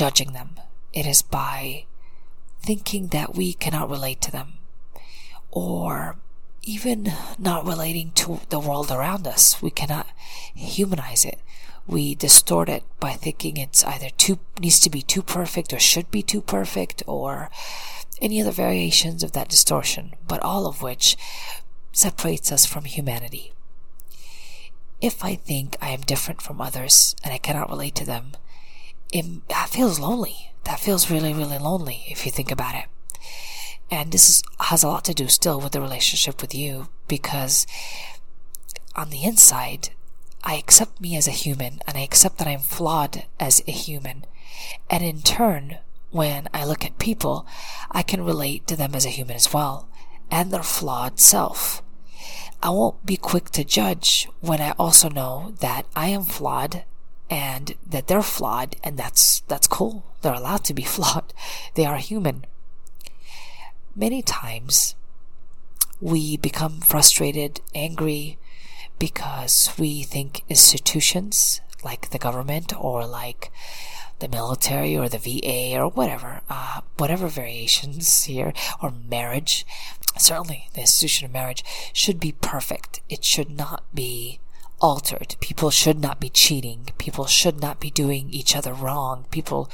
judging 0.00 0.32
them. 0.32 0.54
It 0.94 1.04
is 1.04 1.20
by 1.20 1.84
thinking 2.62 3.08
that 3.08 3.34
we 3.34 3.52
cannot 3.52 3.90
relate 3.90 4.22
to 4.22 4.32
them 4.32 4.54
or 5.50 6.16
even 6.62 7.12
not 7.38 7.66
relating 7.66 8.12
to 8.12 8.40
the 8.48 8.60
world 8.60 8.90
around 8.90 9.26
us. 9.26 9.60
We 9.60 9.68
cannot 9.70 10.06
humanize 10.54 11.26
it. 11.26 11.38
We 11.86 12.14
distort 12.14 12.70
it 12.70 12.82
by 12.98 13.12
thinking 13.12 13.58
it's 13.58 13.84
either 13.84 14.08
too, 14.16 14.38
needs 14.58 14.80
to 14.80 14.88
be 14.88 15.02
too 15.02 15.20
perfect 15.20 15.70
or 15.70 15.78
should 15.78 16.10
be 16.10 16.22
too 16.22 16.40
perfect 16.40 17.02
or 17.06 17.50
any 18.22 18.40
other 18.40 18.52
variations 18.52 19.22
of 19.22 19.32
that 19.32 19.50
distortion, 19.50 20.14
but 20.26 20.42
all 20.42 20.66
of 20.66 20.80
which 20.80 21.18
separates 21.92 22.50
us 22.50 22.64
from 22.64 22.86
humanity. 22.86 23.52
If 25.02 25.22
I 25.22 25.34
think 25.34 25.76
I 25.82 25.90
am 25.90 26.00
different 26.00 26.40
from 26.40 26.58
others 26.58 27.14
and 27.22 27.34
I 27.34 27.38
cannot 27.38 27.68
relate 27.68 27.96
to 27.96 28.06
them, 28.06 28.32
it, 29.12 29.48
that 29.48 29.68
feels 29.70 29.98
lonely. 29.98 30.52
That 30.64 30.80
feels 30.80 31.10
really, 31.10 31.32
really 31.32 31.58
lonely 31.58 32.04
if 32.08 32.24
you 32.24 32.32
think 32.32 32.50
about 32.50 32.74
it. 32.74 32.84
And 33.90 34.12
this 34.12 34.28
is, 34.28 34.42
has 34.60 34.82
a 34.82 34.88
lot 34.88 35.04
to 35.06 35.14
do 35.14 35.28
still 35.28 35.60
with 35.60 35.72
the 35.72 35.80
relationship 35.80 36.40
with 36.40 36.54
you 36.54 36.88
because 37.08 37.66
on 38.94 39.10
the 39.10 39.24
inside, 39.24 39.90
I 40.44 40.54
accept 40.54 41.00
me 41.00 41.16
as 41.16 41.26
a 41.26 41.32
human 41.32 41.80
and 41.86 41.96
I 41.96 42.02
accept 42.02 42.38
that 42.38 42.48
I'm 42.48 42.60
flawed 42.60 43.24
as 43.38 43.62
a 43.66 43.72
human. 43.72 44.24
And 44.88 45.02
in 45.02 45.22
turn, 45.22 45.78
when 46.10 46.48
I 46.54 46.64
look 46.64 46.84
at 46.84 46.98
people, 46.98 47.46
I 47.90 48.02
can 48.02 48.24
relate 48.24 48.66
to 48.68 48.76
them 48.76 48.94
as 48.94 49.04
a 49.04 49.10
human 49.10 49.36
as 49.36 49.52
well 49.52 49.88
and 50.30 50.50
their 50.50 50.62
flawed 50.62 51.18
self. 51.18 51.82
I 52.62 52.70
won't 52.70 53.04
be 53.04 53.16
quick 53.16 53.50
to 53.50 53.64
judge 53.64 54.28
when 54.40 54.60
I 54.60 54.72
also 54.72 55.08
know 55.08 55.54
that 55.60 55.86
I 55.96 56.08
am 56.08 56.22
flawed 56.22 56.84
and 57.30 57.76
that 57.88 58.08
they're 58.08 58.22
flawed 58.22 58.76
and 58.84 58.98
that's 58.98 59.40
that's 59.48 59.66
cool. 59.66 60.04
They're 60.20 60.34
allowed 60.34 60.64
to 60.64 60.74
be 60.74 60.82
flawed. 60.96 61.32
They 61.74 61.86
are 61.86 61.96
human 61.96 62.44
many 63.94 64.22
times 64.22 64.94
we 66.00 66.36
become 66.36 66.80
frustrated, 66.80 67.60
angry, 67.74 68.38
because 68.98 69.72
we 69.78 70.02
think 70.02 70.42
institutions 70.48 71.60
like 71.84 72.10
the 72.10 72.18
government 72.18 72.72
or 72.78 73.06
like 73.06 73.50
the 74.18 74.28
military 74.28 74.96
or 74.96 75.08
the 75.08 75.18
VA 75.18 75.78
or 75.78 75.88
whatever, 75.88 76.42
uh, 76.48 76.80
whatever 76.98 77.28
variations 77.28 78.24
here, 78.24 78.52
or 78.82 78.90
marriage, 78.90 79.66
certainly 80.18 80.68
the 80.74 80.80
institution 80.80 81.26
of 81.26 81.32
marriage 81.32 81.64
should 81.92 82.20
be 82.20 82.32
perfect. 82.32 83.00
It 83.08 83.24
should 83.24 83.50
not 83.50 83.84
be 83.94 84.40
altered. 84.80 85.36
People 85.40 85.70
should 85.70 86.00
not 86.00 86.20
be 86.20 86.28
cheating. 86.28 86.88
People 86.98 87.26
should 87.26 87.60
not 87.60 87.80
be 87.80 87.90
doing 87.90 88.30
each 88.30 88.56
other 88.56 88.72
wrong. 88.72 89.26
People 89.30 89.70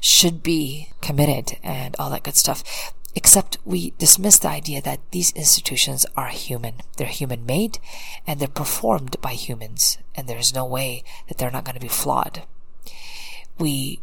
should 0.00 0.42
be 0.42 0.90
committed 1.00 1.56
and 1.62 1.96
all 1.98 2.10
that 2.10 2.24
good 2.24 2.36
stuff 2.36 2.92
except 3.14 3.58
we 3.64 3.92
dismiss 3.98 4.38
the 4.38 4.48
idea 4.48 4.80
that 4.80 5.00
these 5.10 5.32
institutions 5.32 6.06
are 6.16 6.28
human. 6.28 6.74
They're 6.96 7.08
human 7.08 7.44
made 7.44 7.78
and 8.26 8.38
they're 8.38 8.48
performed 8.48 9.16
by 9.20 9.32
humans, 9.32 9.98
and 10.14 10.28
there's 10.28 10.54
no 10.54 10.64
way 10.64 11.02
that 11.28 11.38
they're 11.38 11.50
not 11.50 11.64
going 11.64 11.74
to 11.74 11.80
be 11.80 11.88
flawed. 11.88 12.42
We 13.58 14.00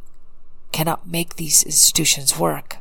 cannot 0.71 1.07
make 1.07 1.35
these 1.35 1.63
institutions 1.63 2.37
work, 2.37 2.77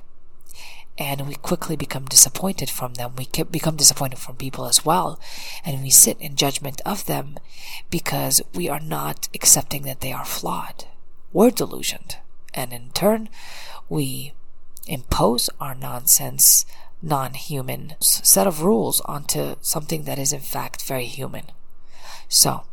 and 0.99 1.27
we 1.27 1.35
quickly 1.35 1.77
become 1.77 2.07
disappointed 2.07 2.71
from 2.71 2.95
them. 2.95 3.13
We 3.17 3.29
become 3.51 3.77
disappointed 3.77 4.19
from 4.19 4.37
people 4.37 4.67
as 4.67 4.85
well, 4.85 5.21
and 5.65 5.83
we 5.83 5.91
sit 5.91 6.19
in 6.21 6.37
judgment 6.37 6.81
of 6.87 7.07
them 7.07 7.39
because 7.91 8.41
we 8.55 8.69
are 8.69 8.81
not 8.81 9.29
accepting 9.35 9.83
that 9.83 10.01
they 10.01 10.13
are 10.13 10.25
flawed. 10.25 10.87
We're 11.33 11.51
delusioned, 11.51 12.17
and 12.55 12.73
in 12.73 12.91
turn, 12.95 13.29
we 13.89 14.33
impose 14.87 15.51
our 15.61 15.75
nonsense, 15.75 16.65
non 17.03 17.35
human 17.35 17.95
set 18.01 18.47
of 18.47 18.63
rules 18.63 19.01
onto 19.03 19.57
something 19.61 20.05
that 20.05 20.19
is 20.19 20.33
in 20.33 20.41
fact 20.41 20.83
very 20.83 21.05
human. 21.05 21.45
So, 22.29 22.65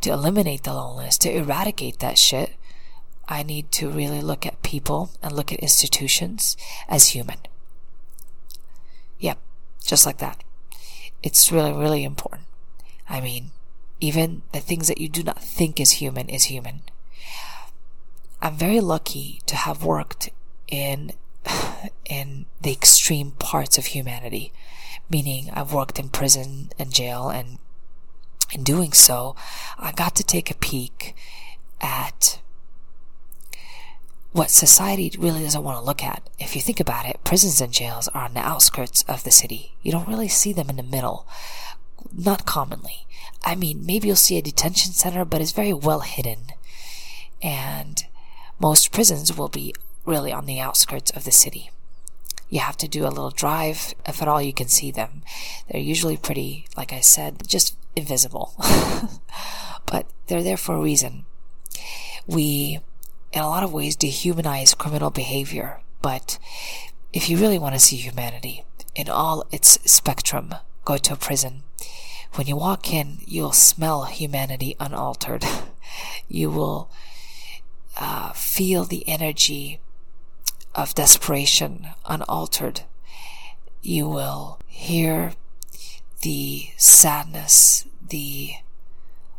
to 0.00 0.10
eliminate 0.10 0.64
the 0.64 0.74
loneliness, 0.74 1.16
to 1.18 1.32
eradicate 1.32 2.00
that 2.00 2.18
shit, 2.18 2.56
I 3.28 3.42
need 3.44 3.70
to 3.72 3.88
really 3.88 4.20
look 4.20 4.44
at 4.44 4.62
people 4.62 5.10
and 5.22 5.32
look 5.32 5.52
at 5.52 5.60
institutions 5.60 6.56
as 6.88 7.08
human. 7.08 7.38
Yep, 9.22 9.38
just 9.84 10.04
like 10.04 10.18
that. 10.18 10.42
It's 11.22 11.52
really, 11.52 11.72
really 11.72 12.02
important. 12.02 12.42
I 13.08 13.20
mean, 13.20 13.52
even 14.00 14.42
the 14.52 14.58
things 14.58 14.88
that 14.88 15.00
you 15.00 15.08
do 15.08 15.22
not 15.22 15.40
think 15.40 15.78
is 15.78 15.92
human 15.92 16.28
is 16.28 16.44
human. 16.44 16.82
I'm 18.42 18.56
very 18.56 18.80
lucky 18.80 19.40
to 19.46 19.54
have 19.54 19.84
worked 19.84 20.30
in 20.66 21.12
in 22.04 22.46
the 22.60 22.72
extreme 22.72 23.30
parts 23.32 23.78
of 23.78 23.86
humanity, 23.86 24.52
meaning 25.08 25.50
I've 25.52 25.72
worked 25.72 26.00
in 26.00 26.08
prison 26.08 26.72
and 26.76 26.92
jail, 26.92 27.28
and 27.28 27.58
in 28.52 28.64
doing 28.64 28.92
so, 28.92 29.36
I 29.78 29.92
got 29.92 30.16
to 30.16 30.24
take 30.24 30.50
a 30.50 30.56
peek 30.56 31.14
at 31.80 32.40
what 34.32 34.50
society 34.50 35.12
really 35.18 35.42
doesn't 35.42 35.62
want 35.62 35.78
to 35.78 35.84
look 35.84 36.02
at. 36.02 36.28
If 36.38 36.56
you 36.56 36.62
think 36.62 36.80
about 36.80 37.06
it, 37.06 37.22
prisons 37.22 37.60
and 37.60 37.72
jails 37.72 38.08
are 38.08 38.24
on 38.24 38.34
the 38.34 38.40
outskirts 38.40 39.02
of 39.02 39.24
the 39.24 39.30
city. 39.30 39.74
You 39.82 39.92
don't 39.92 40.08
really 40.08 40.28
see 40.28 40.52
them 40.52 40.70
in 40.70 40.76
the 40.76 40.82
middle. 40.82 41.26
Not 42.16 42.46
commonly. 42.46 43.06
I 43.44 43.54
mean, 43.54 43.84
maybe 43.84 44.08
you'll 44.08 44.16
see 44.16 44.38
a 44.38 44.42
detention 44.42 44.92
center, 44.92 45.24
but 45.24 45.40
it's 45.40 45.52
very 45.52 45.72
well 45.72 46.00
hidden. 46.00 46.46
And 47.42 48.04
most 48.58 48.92
prisons 48.92 49.36
will 49.36 49.48
be 49.48 49.74
really 50.06 50.32
on 50.32 50.46
the 50.46 50.60
outskirts 50.60 51.10
of 51.10 51.24
the 51.24 51.32
city. 51.32 51.70
You 52.48 52.60
have 52.60 52.76
to 52.78 52.88
do 52.88 53.06
a 53.06 53.08
little 53.08 53.30
drive, 53.30 53.94
if 54.06 54.22
at 54.22 54.28
all 54.28 54.40
you 54.40 54.52
can 54.52 54.68
see 54.68 54.90
them. 54.90 55.22
They're 55.70 55.80
usually 55.80 56.16
pretty, 56.16 56.66
like 56.76 56.92
I 56.92 57.00
said, 57.00 57.46
just 57.46 57.76
invisible. 57.96 58.54
but 59.86 60.06
they're 60.26 60.42
there 60.42 60.56
for 60.56 60.74
a 60.74 60.80
reason. 60.80 61.24
We, 62.26 62.80
in 63.32 63.42
a 63.42 63.48
lot 63.48 63.62
of 63.62 63.72
ways, 63.72 63.96
dehumanize 63.96 64.76
criminal 64.76 65.10
behavior, 65.10 65.80
but 66.02 66.38
if 67.12 67.28
you 67.28 67.36
really 67.36 67.58
want 67.58 67.74
to 67.74 67.80
see 67.80 67.96
humanity 67.96 68.64
in 68.94 69.08
all 69.08 69.46
its 69.50 69.78
spectrum, 69.90 70.54
go 70.84 70.96
to 70.98 71.14
a 71.14 71.16
prison. 71.16 71.62
When 72.34 72.46
you 72.46 72.56
walk 72.56 72.92
in, 72.92 73.18
you'll 73.26 73.52
smell 73.52 74.04
humanity 74.04 74.76
unaltered. 74.78 75.44
You 76.28 76.50
will 76.50 76.88
uh, 78.00 78.32
feel 78.32 78.84
the 78.84 79.06
energy 79.06 79.80
of 80.74 80.94
desperation 80.94 81.88
unaltered. 82.06 82.82
You 83.82 84.08
will 84.08 84.58
hear 84.66 85.34
the 86.22 86.68
sadness, 86.78 87.84
the 88.08 88.52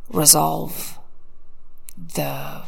resolve, 0.10 1.00
the 1.98 2.66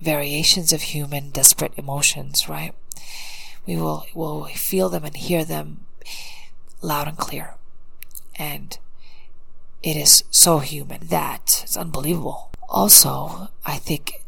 variations 0.00 0.72
of 0.72 0.82
human 0.82 1.30
desperate 1.30 1.72
emotions, 1.76 2.48
right? 2.48 2.74
We 3.66 3.76
will, 3.76 4.06
will 4.14 4.44
feel 4.46 4.88
them 4.88 5.04
and 5.04 5.16
hear 5.16 5.44
them 5.44 5.86
loud 6.82 7.08
and 7.08 7.16
clear. 7.16 7.54
And 8.36 8.76
it 9.82 9.96
is 9.96 10.24
so 10.30 10.58
human 10.58 11.06
that 11.08 11.60
it's 11.62 11.76
unbelievable. 11.76 12.50
Also, 12.68 13.48
I 13.64 13.76
think 13.76 14.22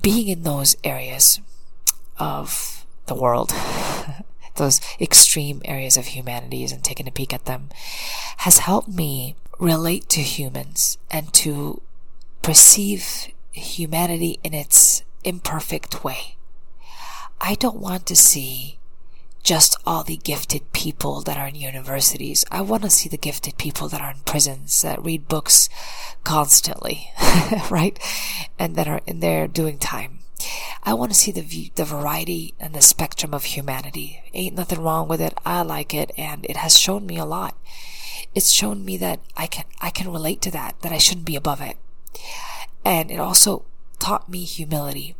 being 0.00 0.28
in 0.28 0.42
those 0.42 0.76
areas 0.84 1.40
of 2.18 2.84
the 3.06 3.14
world, 3.14 3.52
those 4.56 4.80
extreme 5.00 5.62
areas 5.64 5.96
of 5.96 6.06
humanities 6.06 6.72
and 6.72 6.84
taking 6.84 7.08
a 7.08 7.12
peek 7.12 7.32
at 7.32 7.46
them 7.46 7.70
has 8.38 8.58
helped 8.58 8.88
me 8.88 9.36
relate 9.58 10.08
to 10.10 10.20
humans 10.20 10.98
and 11.10 11.32
to 11.32 11.80
perceive 12.42 13.28
humanity 13.52 14.38
in 14.42 14.54
its 14.54 15.02
imperfect 15.24 16.02
way. 16.04 16.36
I 17.40 17.54
don't 17.54 17.80
want 17.80 18.06
to 18.06 18.16
see 18.16 18.78
just 19.42 19.76
all 19.84 20.04
the 20.04 20.16
gifted 20.16 20.72
people 20.72 21.20
that 21.22 21.36
are 21.36 21.48
in 21.48 21.56
universities. 21.56 22.44
I 22.50 22.60
want 22.60 22.84
to 22.84 22.90
see 22.90 23.08
the 23.08 23.16
gifted 23.16 23.58
people 23.58 23.88
that 23.88 24.00
are 24.00 24.12
in 24.12 24.20
prisons 24.24 24.82
that 24.82 25.04
read 25.04 25.28
books 25.28 25.68
constantly, 26.22 27.10
right? 27.70 27.98
And 28.58 28.76
that 28.76 28.86
are 28.86 29.00
in 29.06 29.20
there 29.20 29.48
doing 29.48 29.78
time. 29.78 30.20
I 30.84 30.94
want 30.94 31.12
to 31.12 31.18
see 31.18 31.32
the 31.32 31.70
the 31.74 31.84
variety 31.84 32.54
and 32.58 32.74
the 32.74 32.82
spectrum 32.82 33.34
of 33.34 33.44
humanity. 33.44 34.22
Ain't 34.34 34.56
nothing 34.56 34.80
wrong 34.80 35.08
with 35.08 35.20
it. 35.20 35.34
I 35.44 35.62
like 35.62 35.94
it 35.94 36.10
and 36.16 36.44
it 36.46 36.56
has 36.56 36.78
shown 36.78 37.06
me 37.06 37.16
a 37.18 37.24
lot. 37.24 37.56
It's 38.34 38.50
shown 38.50 38.84
me 38.84 38.96
that 38.98 39.20
I 39.36 39.46
can 39.46 39.64
I 39.80 39.90
can 39.90 40.10
relate 40.10 40.40
to 40.42 40.50
that, 40.52 40.80
that 40.82 40.92
I 40.92 40.98
shouldn't 40.98 41.26
be 41.26 41.36
above 41.36 41.60
it. 41.60 41.76
And 42.84 43.10
it 43.10 43.18
also 43.18 43.64
taught 43.98 44.28
me 44.28 44.44
humility 44.44 45.14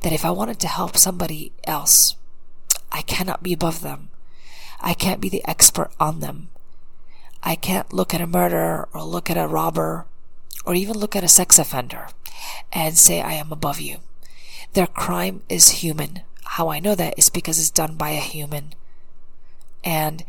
that 0.00 0.12
if 0.12 0.24
I 0.24 0.30
wanted 0.30 0.58
to 0.60 0.68
help 0.68 0.96
somebody 0.96 1.52
else, 1.64 2.16
I 2.90 3.02
cannot 3.02 3.42
be 3.42 3.52
above 3.52 3.82
them. 3.82 4.08
I 4.80 4.94
can't 4.94 5.20
be 5.20 5.28
the 5.28 5.46
expert 5.48 5.90
on 6.00 6.20
them. 6.20 6.48
I 7.42 7.54
can't 7.54 7.92
look 7.92 8.14
at 8.14 8.20
a 8.20 8.26
murderer 8.26 8.88
or 8.92 9.02
look 9.02 9.30
at 9.30 9.36
a 9.36 9.46
robber 9.46 10.06
or 10.64 10.74
even 10.74 10.96
look 10.98 11.16
at 11.16 11.24
a 11.24 11.28
sex 11.28 11.58
offender 11.58 12.08
and 12.72 12.96
say 12.96 13.20
I 13.20 13.32
am 13.32 13.52
above 13.52 13.80
you. 13.80 13.98
Their 14.74 14.86
crime 14.86 15.42
is 15.48 15.82
human. 15.82 16.20
How 16.44 16.68
I 16.68 16.80
know 16.80 16.94
that 16.94 17.14
is 17.18 17.28
because 17.28 17.58
it's 17.58 17.70
done 17.70 17.96
by 17.96 18.10
a 18.10 18.20
human. 18.20 18.74
And 19.84 20.24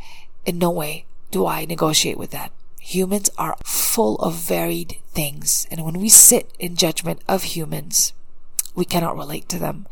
in 0.46 0.58
no 0.58 0.72
way 0.72 1.06
do 1.32 1.46
I 1.46 1.66
negotiate 1.66 2.18
with 2.18 2.32
that. 2.32 2.52
Humans 2.86 3.30
are 3.38 3.56
full 3.64 4.18
of 4.18 4.36
varied 4.36 4.98
things. 5.14 5.66
And 5.72 5.86
when 5.86 6.00
we 6.00 6.10
sit 6.10 6.52
in 6.60 6.76
judgment 6.76 7.22
of 7.30 7.44
humans, 7.44 8.12
we 8.76 8.84
cannot 8.84 9.16
relate 9.16 9.48
to 9.50 9.58
them. 9.58 9.88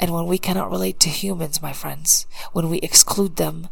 And 0.00 0.14
when 0.14 0.24
we 0.26 0.38
cannot 0.38 0.70
relate 0.70 0.98
to 1.00 1.10
humans, 1.10 1.60
my 1.60 1.74
friends, 1.74 2.26
when 2.52 2.70
we 2.70 2.78
exclude 2.78 3.36
them 3.36 3.68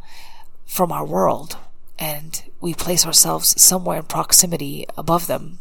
from 0.67 0.93
our 0.93 1.07
world 1.07 1.57
and 1.99 2.43
we 2.61 2.75
place 2.75 3.07
ourselves 3.07 3.61
somewhere 3.61 4.00
in 4.00 4.05
proximity 4.05 4.85
above 4.95 5.26
them, 5.26 5.61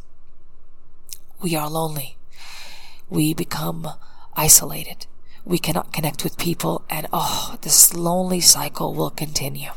we 1.41 1.55
are 1.55 1.69
lonely. 1.69 2.17
We 3.09 3.33
become 3.33 3.87
isolated. 4.35 5.07
We 5.45 5.57
cannot 5.57 5.93
connect 5.93 6.25
with 6.25 6.37
people 6.37 6.83
and 6.89 7.07
oh, 7.13 7.55
this 7.61 7.93
lonely 7.93 8.41
cycle 8.41 8.93
will 8.93 9.09
continue. 9.09 9.71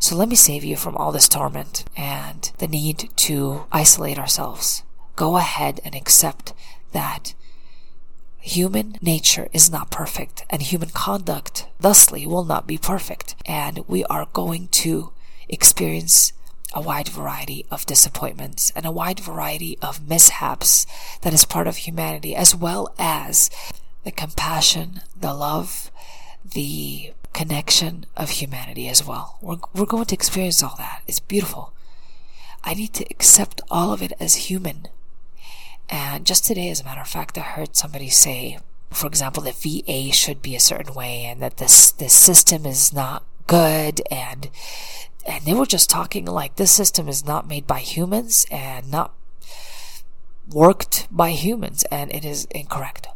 So 0.00 0.14
let 0.16 0.28
me 0.28 0.36
save 0.36 0.64
you 0.64 0.76
from 0.76 0.96
all 0.96 1.12
this 1.12 1.28
torment 1.28 1.84
and 1.96 2.50
the 2.58 2.68
need 2.68 3.10
to 3.16 3.64
isolate 3.72 4.18
ourselves. 4.18 4.82
Go 5.14 5.36
ahead 5.36 5.80
and 5.84 5.94
accept 5.94 6.52
that 6.92 7.34
human 8.38 8.96
nature 9.02 9.48
is 9.52 9.70
not 9.70 9.90
perfect 9.90 10.44
and 10.48 10.62
human 10.62 10.90
conduct 10.90 11.66
thusly 11.80 12.26
will 12.26 12.44
not 12.44 12.66
be 12.66 12.78
perfect. 12.78 13.34
And 13.46 13.84
we 13.88 14.04
are 14.04 14.28
going 14.32 14.68
to 14.68 15.12
experience 15.48 16.32
a 16.74 16.80
wide 16.80 17.08
variety 17.08 17.64
of 17.70 17.86
disappointments 17.86 18.72
and 18.76 18.84
a 18.84 18.90
wide 18.90 19.20
variety 19.20 19.78
of 19.80 20.06
mishaps 20.06 20.86
that 21.22 21.32
is 21.32 21.44
part 21.44 21.66
of 21.66 21.76
humanity 21.78 22.36
as 22.36 22.54
well 22.54 22.94
as 22.98 23.50
the 24.04 24.12
compassion, 24.12 25.00
the 25.18 25.34
love, 25.34 25.90
the 26.52 27.12
connection 27.32 28.06
of 28.16 28.30
humanity 28.30 28.88
as 28.88 29.06
well. 29.06 29.38
We're, 29.40 29.58
we're 29.74 29.86
going 29.86 30.06
to 30.06 30.14
experience 30.14 30.62
all 30.62 30.74
that. 30.78 31.02
It's 31.06 31.20
beautiful. 31.20 31.72
I 32.64 32.74
need 32.74 32.94
to 32.94 33.06
accept 33.10 33.60
all 33.70 33.92
of 33.92 34.02
it 34.02 34.12
as 34.18 34.48
human. 34.48 34.88
And 35.88 36.26
just 36.26 36.44
today, 36.44 36.70
as 36.70 36.80
a 36.80 36.84
matter 36.84 37.00
of 37.00 37.08
fact, 37.08 37.38
I 37.38 37.42
heard 37.42 37.76
somebody 37.76 38.08
say, 38.08 38.58
for 38.90 39.06
example, 39.06 39.42
that 39.44 39.54
VA 39.56 40.12
should 40.12 40.42
be 40.42 40.56
a 40.56 40.60
certain 40.60 40.94
way 40.94 41.24
and 41.24 41.40
that 41.42 41.58
this, 41.58 41.92
this 41.92 42.12
system 42.12 42.66
is 42.66 42.92
not 42.92 43.24
good 43.46 44.02
and 44.10 44.50
and 45.26 45.44
they 45.44 45.54
were 45.54 45.66
just 45.66 45.90
talking 45.90 46.24
like 46.24 46.56
this 46.56 46.70
system 46.70 47.08
is 47.08 47.24
not 47.24 47.48
made 47.48 47.66
by 47.66 47.80
humans 47.80 48.46
and 48.50 48.90
not 48.90 49.12
worked 50.48 51.08
by 51.10 51.30
humans 51.30 51.84
and 51.90 52.12
it 52.14 52.24
is 52.24 52.46
incorrect. 52.52 53.08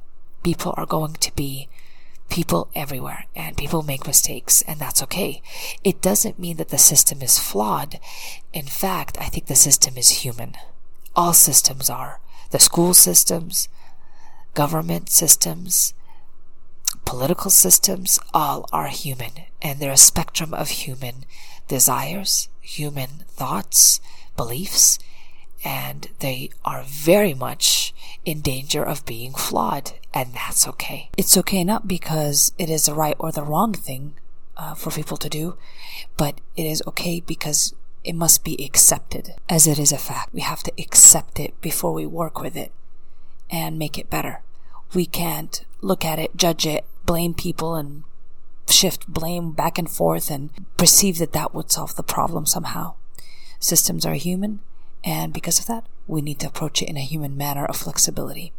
People 0.43 0.75
are 0.77 0.87
going 0.87 1.15
to 1.15 1.35
be 1.37 1.69
people 2.31 2.71
everywhere 2.75 3.27
and 3.35 3.57
people 3.57 3.83
make 3.83 4.07
mistakes 4.07 4.63
and 4.63 4.79
that's 4.79 5.03
okay. 5.03 5.43
It 5.85 6.01
doesn't 6.01 6.39
mean 6.39 6.57
that 6.57 6.69
the 6.69 6.79
system 6.79 7.21
is 7.21 7.39
flawed. 7.39 7.99
In 8.53 8.67
fact, 8.67 9.19
I 9.21 9.27
think 9.27 9.47
the 9.47 9.57
system 9.57 9.97
is 9.97 10.25
human. 10.25 10.55
All 11.15 11.33
systems 11.33 11.91
are. 11.91 12.21
The 12.51 12.59
school 12.59 12.95
systems, 12.95 13.69
government 14.55 15.11
systems, 15.11 15.93
political 17.05 17.51
systems, 17.51 18.19
all 18.33 18.67
are 18.73 18.89
human 18.89 19.33
and 19.61 19.79
they're 19.79 19.93
a 19.93 19.97
spectrum 19.97 20.55
of 20.55 20.69
human 20.71 21.25
desires, 21.69 22.49
human 22.61 23.25
thoughts, 23.29 24.01
beliefs, 24.37 24.99
and 25.65 26.09
they 26.21 26.51
are 26.65 26.83
very 26.87 27.35
much 27.35 27.95
in 28.25 28.41
danger 28.41 28.83
of 28.83 29.07
being 29.07 29.35
flawed, 29.35 29.93
and 30.13 30.35
that's 30.35 30.67
okay. 30.69 31.11
It's 31.17 31.37
okay 31.39 31.65
not 31.65 31.89
because 31.89 32.53
it 32.59 32.71
is 32.71 32.87
the 32.87 32.95
right 32.95 33.17
or 33.19 33.33
the 33.33 33.43
wrong 33.43 33.73
thing 33.73 34.15
uh, 34.57 34.75
for 34.75 34.91
people 34.91 35.17
to 35.19 35.29
do, 35.29 35.57
but 36.17 36.41
it 36.57 36.65
is 36.65 36.83
okay 36.87 37.21
because 37.21 37.75
it 38.05 38.15
must 38.15 38.45
be 38.45 38.63
accepted 38.65 39.35
as 39.49 39.67
it 39.67 39.79
is 39.79 39.93
a 39.93 39.99
fact. 39.99 40.33
We 40.33 40.41
have 40.41 40.63
to 40.65 40.73
accept 40.79 41.39
it 41.39 41.61
before 41.61 41.93
we 41.93 42.07
work 42.07 42.41
with 42.41 42.57
it 42.57 42.73
and 43.51 43.79
make 43.79 43.99
it 43.99 44.11
better. 44.11 44.43
We 44.95 45.07
can't 45.07 45.65
look 45.81 46.05
at 46.05 46.19
it, 46.19 46.37
judge 46.37 46.67
it, 46.67 46.85
blame 47.05 47.35
people, 47.35 47.75
and 47.75 48.05
shift 48.69 49.07
blame 49.07 49.53
back 49.53 49.79
and 49.79 49.91
forth 49.91 50.31
and 50.31 50.51
perceive 50.77 51.19
that 51.19 51.33
that 51.33 51.55
would 51.55 51.71
solve 51.71 51.97
the 51.97 52.03
problem 52.03 52.47
somehow. 52.47 52.95
Systems 53.59 54.07
are 54.07 54.15
human, 54.15 54.61
and 55.05 55.33
because 55.33 55.59
of 55.59 55.67
that, 55.67 55.85
we 56.07 56.23
need 56.23 56.41
to 56.41 56.47
approach 56.47 56.83
it 56.83 56.89
in 56.89 56.97
a 56.97 57.01
human 57.01 57.37
manner 57.37 57.65
of 57.65 57.77
flexibility. 57.77 58.53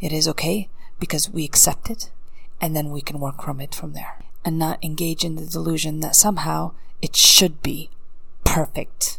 It 0.00 0.12
is 0.12 0.28
okay 0.28 0.68
because 0.98 1.30
we 1.30 1.44
accept 1.44 1.90
it 1.90 2.10
and 2.60 2.76
then 2.76 2.90
we 2.90 3.00
can 3.00 3.20
work 3.20 3.42
from 3.42 3.60
it 3.60 3.74
from 3.74 3.92
there 3.92 4.22
and 4.44 4.58
not 4.58 4.82
engage 4.82 5.24
in 5.24 5.36
the 5.36 5.46
delusion 5.46 6.00
that 6.00 6.16
somehow 6.16 6.72
it 7.02 7.16
should 7.16 7.62
be 7.62 7.90
perfect 8.44 9.18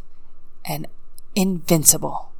and 0.64 0.86
invincible. 1.34 2.30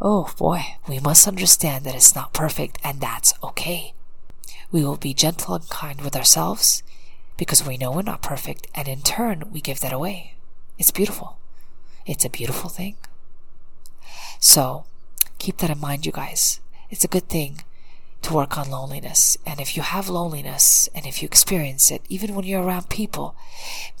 Oh 0.00 0.30
boy, 0.36 0.62
we 0.88 0.98
must 0.98 1.26
understand 1.26 1.84
that 1.84 1.94
it's 1.94 2.14
not 2.14 2.34
perfect 2.34 2.78
and 2.84 3.00
that's 3.00 3.32
okay. 3.42 3.94
We 4.70 4.84
will 4.84 4.96
be 4.96 5.14
gentle 5.14 5.54
and 5.54 5.68
kind 5.68 6.00
with 6.02 6.16
ourselves 6.16 6.82
because 7.36 7.66
we 7.66 7.76
know 7.76 7.90
we're 7.90 8.02
not 8.02 8.22
perfect 8.22 8.66
and 8.74 8.88
in 8.88 9.02
turn 9.02 9.44
we 9.52 9.60
give 9.60 9.80
that 9.80 9.92
away. 9.92 10.34
It's 10.78 10.90
beautiful. 10.90 11.38
It's 12.04 12.24
a 12.24 12.30
beautiful 12.30 12.68
thing. 12.68 12.96
So 14.38 14.84
keep 15.38 15.58
that 15.58 15.70
in 15.70 15.80
mind, 15.80 16.06
you 16.06 16.12
guys. 16.12 16.60
It's 16.90 17.04
a 17.04 17.08
good 17.08 17.28
thing 17.28 17.62
to 18.22 18.34
work 18.34 18.58
on 18.58 18.70
loneliness. 18.70 19.38
And 19.46 19.60
if 19.60 19.76
you 19.76 19.82
have 19.82 20.08
loneliness 20.08 20.88
and 20.94 21.06
if 21.06 21.22
you 21.22 21.26
experience 21.26 21.90
it, 21.90 22.02
even 22.08 22.34
when 22.34 22.44
you're 22.44 22.62
around 22.62 22.88
people, 22.88 23.34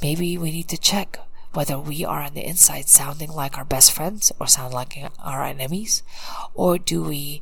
maybe 0.02 0.36
we 0.38 0.50
need 0.50 0.68
to 0.68 0.78
check 0.78 1.18
whether 1.52 1.78
we 1.78 2.04
are 2.04 2.20
on 2.20 2.34
the 2.34 2.46
inside 2.46 2.88
sounding 2.88 3.30
like 3.30 3.56
our 3.56 3.64
best 3.64 3.90
friends 3.90 4.30
or 4.38 4.46
sound 4.46 4.74
like 4.74 4.98
our 5.24 5.42
enemies, 5.42 6.02
or 6.54 6.76
do 6.76 7.02
we 7.02 7.40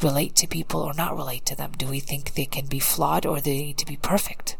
relate 0.00 0.34
to 0.34 0.46
people 0.46 0.80
or 0.80 0.94
not 0.94 1.14
relate 1.14 1.44
to 1.44 1.54
them? 1.54 1.72
Do 1.76 1.86
we 1.86 2.00
think 2.00 2.32
they 2.34 2.46
can 2.46 2.66
be 2.66 2.78
flawed 2.78 3.26
or 3.26 3.38
they 3.38 3.58
need 3.58 3.78
to 3.78 3.86
be 3.86 3.96
perfect? 3.96 4.56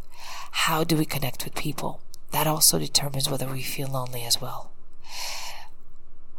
How 0.50 0.84
do 0.84 0.96
we 0.96 1.06
connect 1.06 1.44
with 1.44 1.54
people? 1.54 2.02
That 2.32 2.46
also 2.46 2.78
determines 2.78 3.30
whether 3.30 3.46
we 3.46 3.62
feel 3.62 3.88
lonely 3.88 4.22
as 4.24 4.40
well. 4.40 4.70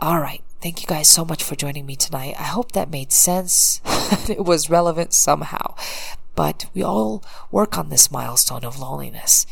All 0.01 0.19
right. 0.19 0.41
Thank 0.61 0.81
you 0.81 0.87
guys 0.87 1.07
so 1.07 1.23
much 1.23 1.43
for 1.43 1.55
joining 1.55 1.85
me 1.85 1.95
tonight. 1.95 2.33
I 2.39 2.45
hope 2.45 2.71
that 2.71 2.89
made 2.89 3.11
sense. 3.11 3.81
it 4.27 4.43
was 4.43 4.67
relevant 4.67 5.13
somehow. 5.13 5.75
But 6.33 6.65
we 6.73 6.81
all 6.81 7.23
work 7.51 7.77
on 7.77 7.89
this 7.89 8.09
milestone 8.09 8.65
of 8.65 8.79
loneliness. 8.79 9.45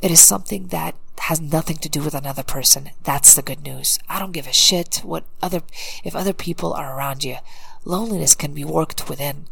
It 0.00 0.12
is 0.12 0.20
something 0.20 0.68
that 0.68 0.94
has 1.22 1.40
nothing 1.40 1.78
to 1.78 1.88
do 1.88 2.00
with 2.00 2.14
another 2.14 2.44
person. 2.44 2.90
That's 3.02 3.34
the 3.34 3.42
good 3.42 3.64
news. 3.64 3.98
I 4.08 4.20
don't 4.20 4.30
give 4.30 4.46
a 4.46 4.52
shit 4.52 4.98
what 5.02 5.24
other, 5.42 5.62
if 6.04 6.14
other 6.14 6.32
people 6.32 6.74
are 6.74 6.96
around 6.96 7.24
you. 7.24 7.38
Loneliness 7.84 8.36
can 8.36 8.54
be 8.54 8.64
worked 8.64 9.08
within. 9.08 9.48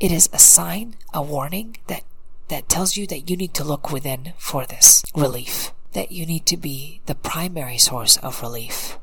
It 0.00 0.10
is 0.10 0.30
a 0.32 0.38
sign, 0.38 0.96
a 1.12 1.20
warning 1.20 1.76
that, 1.88 2.04
that 2.48 2.70
tells 2.70 2.96
you 2.96 3.06
that 3.08 3.28
you 3.28 3.36
need 3.36 3.52
to 3.54 3.64
look 3.64 3.92
within 3.92 4.32
for 4.38 4.64
this 4.64 5.02
relief. 5.14 5.70
That 5.92 6.12
you 6.12 6.24
need 6.24 6.46
to 6.46 6.56
be 6.56 7.02
the 7.04 7.14
primary 7.14 7.76
source 7.76 8.16
of 8.16 8.40
relief 8.40 8.96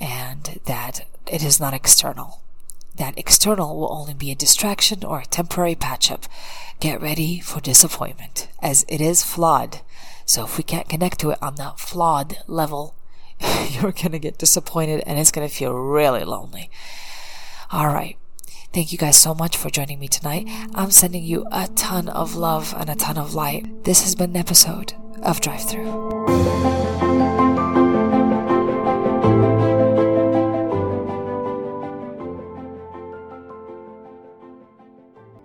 and 0.00 0.58
that 0.64 1.06
it 1.26 1.44
is 1.44 1.60
not 1.60 1.74
external. 1.74 2.40
That 2.96 3.18
external 3.18 3.78
will 3.78 3.92
only 3.92 4.14
be 4.14 4.30
a 4.30 4.34
distraction 4.34 5.04
or 5.04 5.20
a 5.20 5.26
temporary 5.26 5.74
patch 5.74 6.10
up. 6.10 6.26
Get 6.80 7.00
ready 7.00 7.40
for 7.40 7.60
disappointment, 7.60 8.48
as 8.60 8.84
it 8.88 9.00
is 9.00 9.22
flawed. 9.22 9.80
So 10.24 10.44
if 10.44 10.56
we 10.56 10.64
can't 10.64 10.88
connect 10.88 11.20
to 11.20 11.30
it 11.30 11.38
on 11.42 11.56
that 11.56 11.78
flawed 11.78 12.38
level, 12.46 12.94
you're 13.70 13.92
gonna 13.92 14.18
get 14.18 14.38
disappointed 14.38 15.02
and 15.06 15.18
it's 15.18 15.30
gonna 15.30 15.48
feel 15.48 15.72
really 15.72 16.24
lonely. 16.24 16.70
Alright. 17.72 18.16
Thank 18.72 18.92
you 18.92 18.98
guys 18.98 19.16
so 19.16 19.34
much 19.34 19.56
for 19.56 19.68
joining 19.68 19.98
me 19.98 20.06
tonight. 20.06 20.46
I'm 20.74 20.92
sending 20.92 21.24
you 21.24 21.46
a 21.50 21.68
ton 21.68 22.08
of 22.08 22.36
love 22.36 22.72
and 22.76 22.88
a 22.88 22.94
ton 22.94 23.18
of 23.18 23.34
light. 23.34 23.84
This 23.84 24.02
has 24.02 24.14
been 24.14 24.30
an 24.30 24.36
episode 24.36 24.94
of 25.22 25.40
Drive 25.40 25.68
Through. 25.68 26.69